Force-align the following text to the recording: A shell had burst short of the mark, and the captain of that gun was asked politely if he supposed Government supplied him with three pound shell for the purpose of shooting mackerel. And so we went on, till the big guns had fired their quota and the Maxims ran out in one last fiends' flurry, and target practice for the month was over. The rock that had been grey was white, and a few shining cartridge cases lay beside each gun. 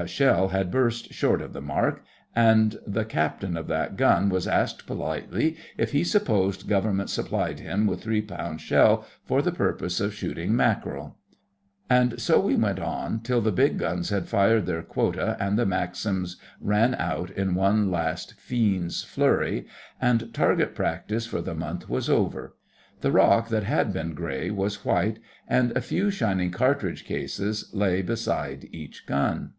A 0.00 0.06
shell 0.06 0.50
had 0.50 0.70
burst 0.70 1.12
short 1.12 1.42
of 1.42 1.52
the 1.52 1.60
mark, 1.60 2.04
and 2.32 2.78
the 2.86 3.04
captain 3.04 3.56
of 3.56 3.66
that 3.66 3.96
gun 3.96 4.28
was 4.28 4.46
asked 4.46 4.86
politely 4.86 5.56
if 5.76 5.90
he 5.90 6.04
supposed 6.04 6.68
Government 6.68 7.10
supplied 7.10 7.58
him 7.58 7.84
with 7.88 8.02
three 8.04 8.22
pound 8.22 8.60
shell 8.60 9.04
for 9.24 9.42
the 9.42 9.50
purpose 9.50 9.98
of 9.98 10.14
shooting 10.14 10.54
mackerel. 10.54 11.16
And 11.90 12.20
so 12.20 12.38
we 12.38 12.54
went 12.54 12.78
on, 12.78 13.22
till 13.22 13.40
the 13.40 13.50
big 13.50 13.76
guns 13.78 14.10
had 14.10 14.28
fired 14.28 14.66
their 14.66 14.82
quota 14.82 15.36
and 15.40 15.58
the 15.58 15.66
Maxims 15.66 16.36
ran 16.60 16.94
out 16.94 17.32
in 17.32 17.56
one 17.56 17.90
last 17.90 18.34
fiends' 18.38 19.02
flurry, 19.02 19.66
and 20.00 20.32
target 20.32 20.76
practice 20.76 21.26
for 21.26 21.40
the 21.42 21.56
month 21.56 21.88
was 21.88 22.08
over. 22.08 22.54
The 23.00 23.10
rock 23.10 23.48
that 23.48 23.64
had 23.64 23.92
been 23.92 24.14
grey 24.14 24.52
was 24.52 24.84
white, 24.84 25.18
and 25.48 25.72
a 25.76 25.80
few 25.80 26.08
shining 26.12 26.52
cartridge 26.52 27.04
cases 27.04 27.68
lay 27.74 28.00
beside 28.00 28.68
each 28.70 29.04
gun. 29.04 29.54